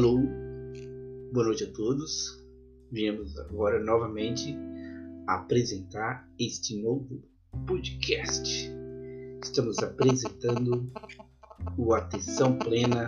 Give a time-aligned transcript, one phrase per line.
[0.00, 0.18] Alô,
[1.30, 2.42] boa noite a todos.
[2.90, 4.56] Viemos agora novamente
[5.26, 7.22] apresentar este novo
[7.66, 8.72] podcast.
[9.44, 10.90] Estamos apresentando
[11.76, 13.04] o Atenção Plena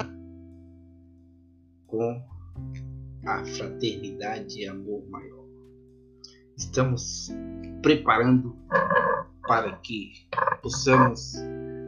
[1.87, 2.23] com
[3.25, 5.47] a fraternidade e amor maior.
[6.59, 7.31] Estamos
[7.81, 8.55] preparando
[9.49, 10.13] para que
[10.63, 11.37] possamos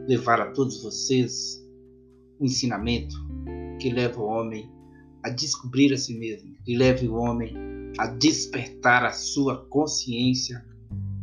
[0.07, 1.63] levar a todos vocês
[2.39, 3.15] um ensinamento
[3.79, 4.74] que leva o homem
[5.25, 7.51] a descobrir a si mesmo, que leve o homem
[7.97, 10.63] a despertar a sua consciência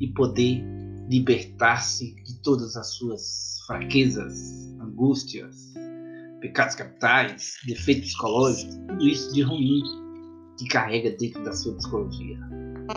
[0.01, 0.61] e poder
[1.09, 5.73] libertar-se de todas as suas fraquezas, angústias,
[6.41, 9.83] pecados capitais, defeitos psicológicos, tudo isso de ruim
[10.59, 12.41] que carrega dentro da sua psicologia.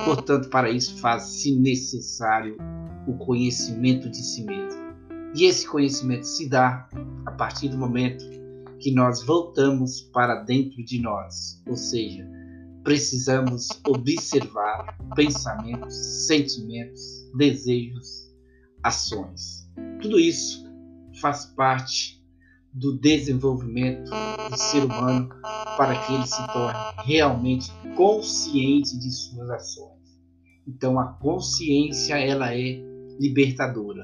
[0.05, 2.57] Portanto, para isso faz-se necessário
[3.05, 4.81] o conhecimento de si mesmo.
[5.35, 6.89] E esse conhecimento se dá
[7.27, 8.25] a partir do momento
[8.79, 12.27] que nós voltamos para dentro de nós, ou seja,
[12.83, 15.95] precisamos observar pensamentos,
[16.27, 17.01] sentimentos,
[17.35, 18.31] desejos,
[18.83, 19.67] ações.
[20.01, 20.65] Tudo isso
[21.19, 22.23] faz parte
[22.71, 24.11] do desenvolvimento
[24.49, 25.29] do ser humano
[25.77, 29.95] para que ele se torne realmente consciente de suas ações.
[30.67, 32.79] Então a consciência ela é
[33.19, 34.03] libertadora.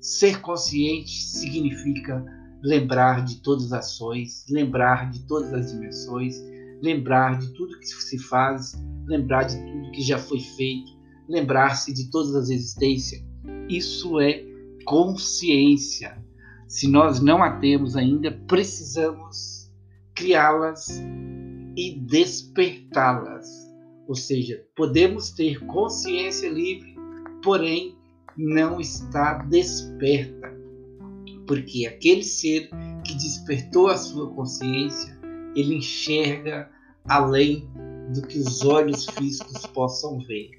[0.00, 2.24] Ser consciente significa
[2.62, 6.42] lembrar de todas as ações, lembrar de todas as dimensões,
[6.82, 8.72] lembrar de tudo que se faz,
[9.06, 10.90] lembrar de tudo que já foi feito,
[11.28, 13.22] lembrar-se de todas as existências.
[13.68, 14.44] Isso é
[14.84, 16.22] consciência.
[16.68, 19.70] Se nós não a temos ainda, precisamos
[20.14, 21.02] criá-las
[21.76, 23.46] e despertá-las.
[24.08, 26.96] Ou seja, podemos ter consciência livre,
[27.42, 27.96] porém
[28.36, 30.55] não está desperta
[31.46, 32.68] porque aquele ser
[33.04, 35.18] que despertou a sua consciência,
[35.54, 36.70] ele enxerga
[37.08, 37.68] além
[38.12, 40.50] do que os olhos físicos possam ver,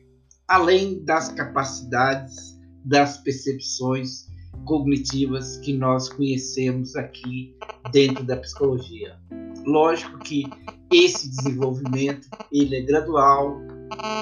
[0.48, 4.28] além das capacidades, das percepções
[4.66, 7.56] cognitivas que nós conhecemos aqui
[7.92, 9.18] dentro da psicologia.
[9.66, 10.44] Lógico que
[10.92, 13.60] esse desenvolvimento ele é gradual,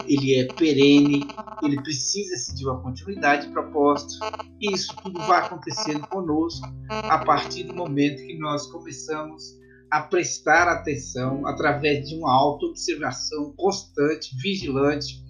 [0.08, 1.28] ele é perene,
[1.64, 4.14] ele precisa de uma continuidade de propósito,
[4.62, 9.58] e isso tudo vai acontecendo conosco a partir do momento que nós começamos
[9.90, 15.24] a prestar atenção através de uma auto-observação constante, vigilante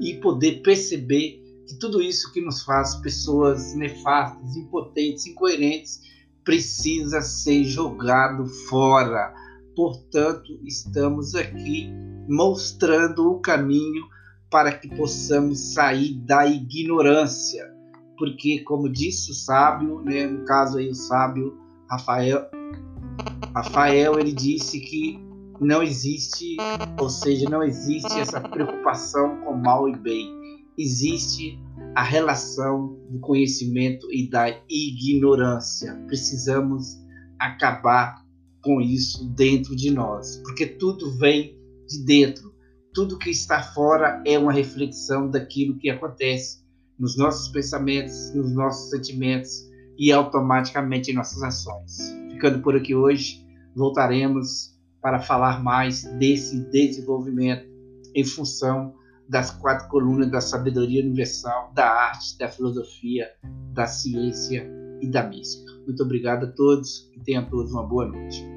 [0.00, 6.00] e poder perceber que tudo isso que nos faz pessoas nefastas, impotentes, incoerentes,
[6.44, 9.34] precisa ser jogado fora.
[9.76, 11.92] Portanto, estamos aqui
[12.26, 14.06] mostrando o caminho
[14.50, 17.62] para que possamos sair da ignorância.
[18.18, 21.58] Porque, como disse o sábio, né, no caso aí o sábio
[21.90, 22.46] Rafael,
[23.54, 25.20] Rafael ele disse que
[25.60, 26.56] não existe,
[26.98, 30.34] ou seja, não existe essa preocupação com mal e bem.
[30.78, 31.58] Existe
[31.94, 35.94] a relação do conhecimento e da ignorância.
[36.06, 36.96] Precisamos
[37.38, 38.25] acabar
[38.66, 41.56] com isso dentro de nós, porque tudo vem
[41.86, 42.52] de dentro.
[42.92, 46.66] Tudo que está fora é uma reflexão daquilo que acontece
[46.98, 52.12] nos nossos pensamentos, nos nossos sentimentos e automaticamente em nossas ações.
[52.32, 53.46] Ficando por aqui hoje,
[53.76, 57.68] voltaremos para falar mais desse desenvolvimento
[58.16, 58.94] em função
[59.28, 63.28] das quatro colunas da sabedoria universal, da arte, da filosofia,
[63.72, 64.68] da ciência
[65.00, 65.72] e da mística.
[65.86, 68.55] Muito obrigado a todos e tenham todos uma boa noite.